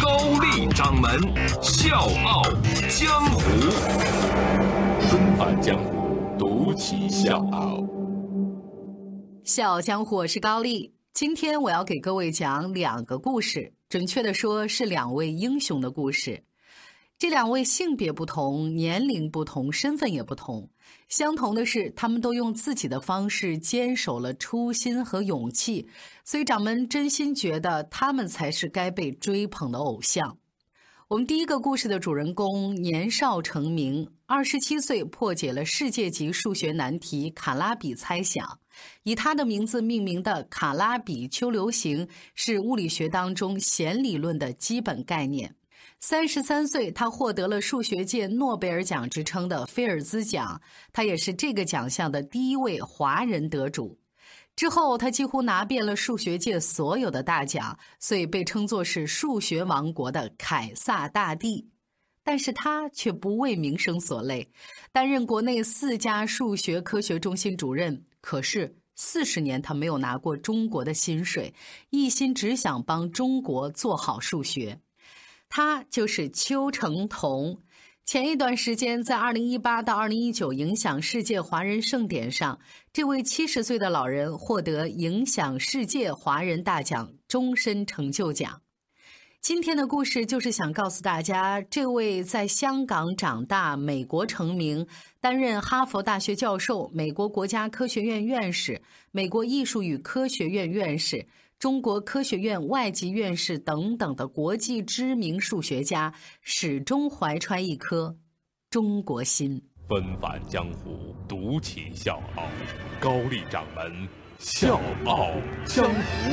[0.00, 1.10] 高丽掌门
[1.62, 2.42] 笑傲
[2.88, 3.40] 江湖，
[5.08, 7.82] 重返江湖，独骑笑傲。
[9.44, 10.92] 笑傲江湖，我是高丽。
[11.12, 16.42] 今天我要给各位讲两个故事，准确的说是两位英雄的故事。
[17.18, 20.68] 这两位性别不同，年龄不同，身份也不同。
[21.08, 25.88] 相同的是，他们都用自己的方式坚守了初心和勇气，
[26.26, 30.36] 所以掌门真心觉得他们才是该被追捧的偶像。
[31.08, 38.58] 我们第一个故事的主人公年少成名，二十七岁破解了世界级数学难题卡拉比猜想，
[39.04, 45.54] 以他的名字命名的卡拉比丘流形是物理学当中弦理论的基本概念。
[45.98, 50.60] 三十三岁，他获得了数学界诺贝尔奖之称的菲尔兹奖，
[50.92, 53.98] 他也是这个奖项的第一位华人得主。
[54.54, 61.68] 之后，他几乎拿遍了数学界所有的大奖，所以被称作是数学王国的凯撒大帝。
[62.22, 64.50] 但是他却不为名声所累，
[64.92, 68.04] 担任国内四家数学科学中心主任。
[68.20, 71.54] 可是四十年，他没有拿过中国的薪水，
[71.90, 74.80] 一心只想帮中国做好数学。
[75.48, 77.58] 他就是邱成桐。
[78.04, 82.58] 前一段时间，在二零一八到二零一九影响世界华人盛典上，
[82.92, 88.62] 这位七十岁的老人获得影响世界华人大奖终身成就奖。
[89.40, 94.86] 今天的故事就是想告诉大家，这位在香港长大、美国成名、
[95.20, 98.80] 担任哈佛大学教授、美国国家科学院院士、
[99.10, 101.26] 美国艺术与科学院院士。
[101.58, 106.12] 中国科学院外籍院士等等的国际知名数学家，
[106.42, 108.14] 始终怀揣一颗
[108.68, 109.62] 中国心。
[109.88, 112.42] 纷返江湖，独起笑傲。
[113.00, 114.06] 高丽掌门
[114.38, 115.30] 笑傲
[115.64, 116.30] 江湖，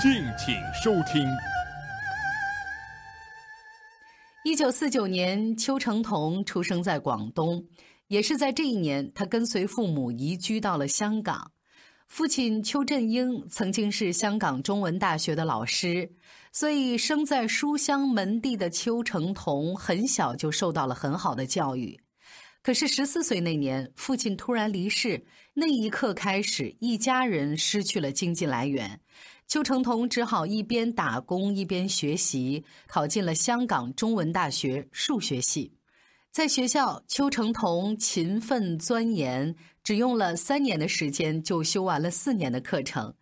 [0.00, 0.54] 敬请
[0.84, 1.26] 收听。
[4.44, 7.66] 一九四九年，邱成桐出生在广东，
[8.06, 11.50] 也是在这一年，他跟随父母移居到了香港。
[12.14, 16.08] 父亲邱振英曾经是香港中文大学的老师，
[16.52, 21.98] 所以生在书香门第的邱成桐很小就受到了很好的教育。
[22.62, 29.00] 可是十四岁那年，父亲突然离世，那一刻开始，一家人失去了经济来源，
[29.48, 35.72] 邱成桐只好一边打工一边学习，考进了香港中文大学数学系。
[36.30, 39.56] 在学校，邱成桐勤奋钻研。
[39.84, 43.14] 只用了三年的时间就修完了四年的课程，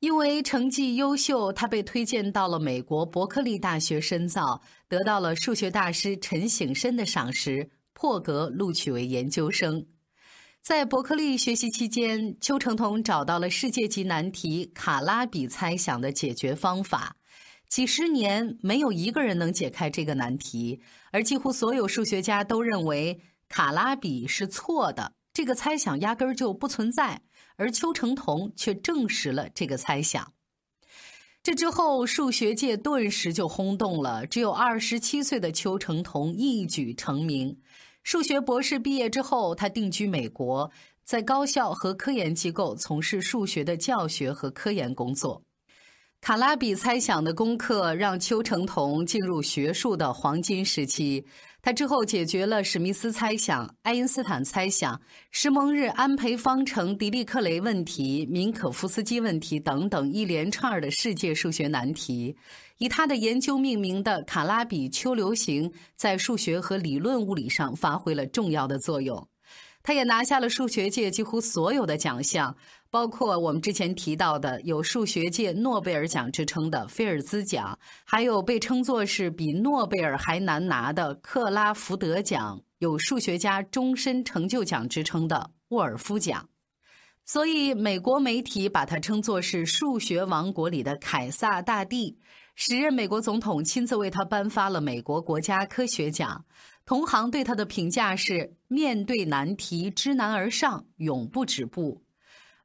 [0.00, 9.86] 因为成绩优秀，他被推荐到了美国伯克利大学深造，得到了数学大师陈省身的赏识，破格录取为研究生。
[10.60, 17.16] 在伯克利学习期间，邱成桐找到了世界级难题卡拉比猜想的解决方法，
[17.66, 20.82] 几十年没有一个人能解开这个难题，
[21.12, 25.14] 而几乎所有数学家都认为卡拉比是错的。
[25.40, 27.22] 这个猜想压根儿就不存在，
[27.56, 30.34] 而邱成桐却证实了这个猜想。
[31.42, 34.26] 这之后，数学界顿时就轰动了。
[34.26, 37.58] 只有二十七岁的邱成桐一举成名。
[38.02, 40.70] 数学博士毕业之后，他定居美国，
[41.04, 45.42] 在高校和科研机构从事数学的教学和科研工作。
[46.20, 51.24] 卡拉比猜想的功课让邱成桐进入学术的黄金时期。
[51.62, 55.00] 他之后解决了史密斯猜想、爱因斯坦猜想、
[55.30, 62.36] 施蒙日安培方程、狄利克雷问题、明可夫斯基问题等等一连串的世界数学难题。
[62.76, 69.26] 以他的研究命名的卡拉比丘流形，在数学和理论物理上发挥了重要的作用。
[69.82, 72.54] 他也拿下了数学界几乎所有的奖项。
[72.90, 86.48] 包括我们之前提到的有数学界诺贝尔奖之称的菲尔兹奖，还有被称作是比诺贝尔还难拿的克拉福德奖，有数学家终身成就奖之称的沃尔夫奖。
[87.24, 92.18] 所以美国媒体把他称作是数学王国里的凯撒大帝。
[92.56, 96.44] 时任美国总统亲自为他颁发了美国国家科学奖。
[96.84, 102.02] 同行对他的评价是：面对难题，知难而上，永不止步。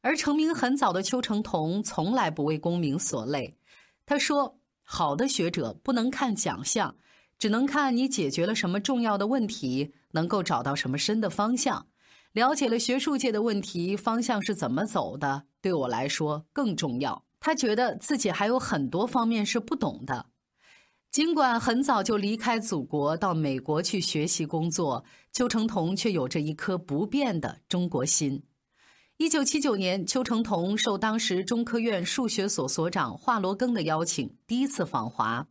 [0.06, 3.58] 而成名很早的邱成桐从来不为功名所累，
[4.06, 6.96] 他说：“好的学者不能看奖项，
[7.40, 11.88] 只能看你解决了什么重要的问题，能够找到什么深的方向。
[12.34, 17.26] 了解了学术界的问题方向是怎么走的，对我来说更重要。
[17.40, 20.28] 他觉得自己还有很多方面是不懂的。
[21.10, 28.44] 尽管很早就离开祖国到美国去学习工作，邱成桐却有着一颗不变的中国心。
[29.18, 35.48] 一九七九年，邱成桐受当时中科院数学所所长华罗庚的邀请，第一次访华。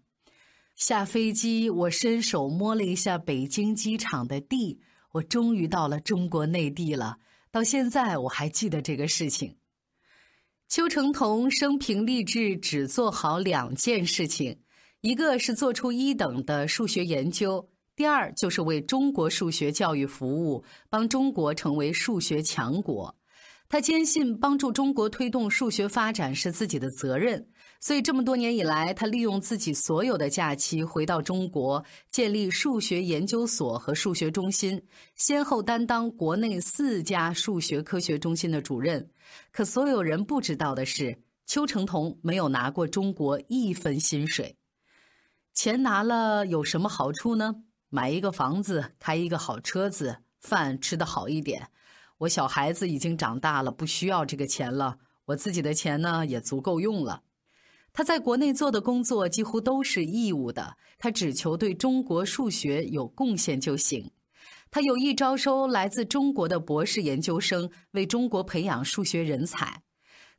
[0.77, 4.81] 下飞机，我伸手摸了一下北京机场的地，
[5.13, 7.17] 我终于到了中国内地了。
[7.51, 9.57] 到现在我还记得这个事情。
[10.69, 14.61] 邱成桐生平立志只做好两件事情。
[15.01, 17.67] 一个是做出一等的数学研究，
[17.97, 23.17] 第二就是为中国数学教育服务，帮中国成为数学强国。
[23.69, 27.49] 他坚信帮助中国推动数学发展是自己的责任，
[27.81, 34.81] 所以这么多年以来，他利用自己所有的假期回到中国，建立数学研究所和数学中心，
[35.17, 39.11] 先后担当国内四家数学科学中心的主任。
[39.51, 44.57] 可所有人不知道的是，邱成桐没有拿过中国一分薪水。
[45.53, 47.57] 钱拿了有什么好处呢？
[47.89, 51.69] 买一个房子，开一个好车子，饭吃得好一点。
[52.19, 54.99] 我小孩子已经长大了，不需要这个钱了。
[55.27, 57.23] 我自己的钱呢，也足够用了。
[57.93, 64.11] 他在国内做的工作几乎都是义务的，他只求对中国数学有贡献就行。
[64.71, 69.83] 他有意招收来自中国的博士研究生，为中国培养数学人才。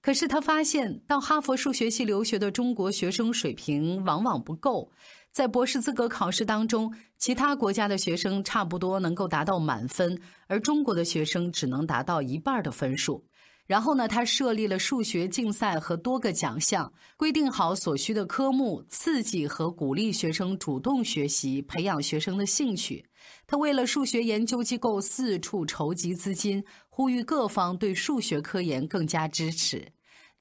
[0.01, 4.91] 可是他发现，到哈佛数学系留学的中国学生水平往往不够，
[5.35, 10.17] 在博士资格考试当中，其他国家的学生差不多能够达到满分，
[10.47, 13.21] 而中国的学生只能达到一半的分数。
[13.67, 23.05] 然后呢，他设立了数学竞赛和多个奖项，规定好所需的科目，刺激和鼓励学生主动学习，培养学生的兴趣。
[23.45, 29.85] 他为了数学研究机构四处筹集资金，呼吁各方对数学科研更加支持。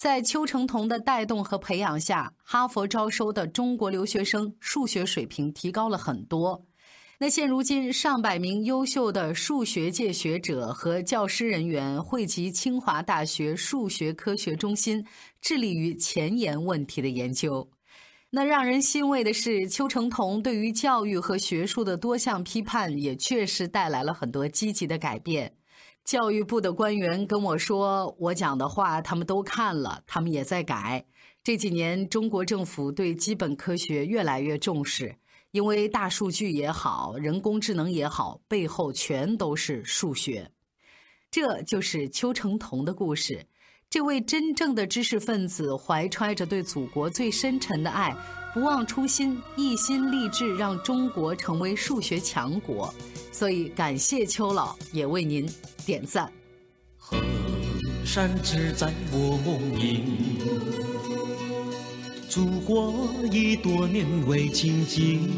[0.05, 6.63] 在邱成桐的带动和培养下，哈佛招收的中国留学生数学水平提高了很多。
[7.19, 15.03] 那现如今，上百名优秀的数学界学者和教师人员汇集清华大学数学科学中心，
[15.41, 17.67] 致力于前沿问题的研究。
[18.29, 25.55] 那让人欣慰的是，邱成桐对于教育和学术的多项批判，也确实带来了很多积极的改变。
[26.05, 31.07] 教育部的官员跟我说，我讲的话他们都看了，他们也在改。
[31.43, 35.17] 这几年，中国政府对基本科学越来越重视。
[35.51, 40.51] 因为大数据也好，人工智能也好，背后全都是数学。
[41.31, 43.47] 这就是邱成桐的故事。
[43.95, 48.13] 这位真正的知识分子，怀揣着对祖国最深沉的爱，
[48.53, 52.93] 不忘初心，一心立志让中国成为数学强国。
[53.31, 55.49] 所以，感谢邱老，也为您
[55.87, 56.29] 点赞。
[56.99, 57.17] 河
[58.05, 60.03] 山只在我梦里。
[62.29, 62.93] 祖国
[63.31, 65.31] 已多年未亲近，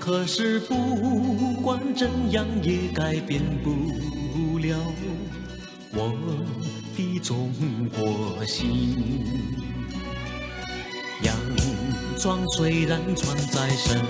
[0.00, 4.78] 可是不管怎样也改变不了
[5.92, 6.10] 我
[6.96, 7.52] 的中
[7.94, 8.96] 国心。
[11.22, 11.34] 洋
[12.18, 14.00] 装虽然穿在身，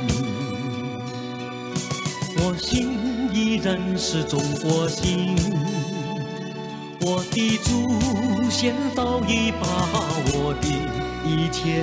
[2.39, 2.99] 我心
[3.33, 5.37] 依然是中国心。
[7.01, 9.67] 我的祖先早已把
[10.33, 11.05] 我的。
[11.27, 11.83] 一切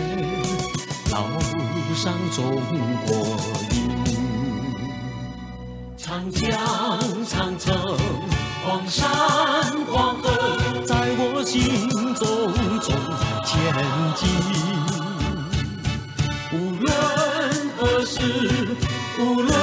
[1.09, 1.15] 烙
[1.95, 2.61] 上中
[3.07, 3.11] 国
[3.71, 3.89] 印，
[5.97, 6.47] 长江、
[7.25, 7.97] 长城、
[8.63, 9.09] 黄山、
[9.87, 10.60] 黄河，
[19.21, 19.53] 无论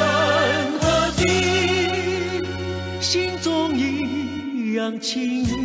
[0.81, 2.43] 何地，
[3.01, 5.58] 心中一样亲。